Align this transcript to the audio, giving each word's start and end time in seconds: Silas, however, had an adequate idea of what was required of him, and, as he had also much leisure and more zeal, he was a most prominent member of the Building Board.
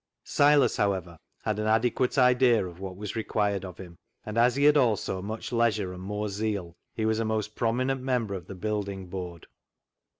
Silas, 0.23 0.77
however, 0.77 1.19
had 1.43 1.59
an 1.59 1.67
adequate 1.67 2.17
idea 2.17 2.65
of 2.65 2.79
what 2.79 2.97
was 2.97 3.15
required 3.15 3.63
of 3.63 3.77
him, 3.77 3.99
and, 4.25 4.35
as 4.35 4.55
he 4.55 4.63
had 4.63 4.75
also 4.75 5.21
much 5.21 5.51
leisure 5.51 5.93
and 5.93 6.01
more 6.01 6.27
zeal, 6.27 6.75
he 6.95 7.05
was 7.05 7.19
a 7.19 7.23
most 7.23 7.53
prominent 7.53 8.01
member 8.01 8.33
of 8.33 8.47
the 8.47 8.55
Building 8.55 9.05
Board. 9.09 9.45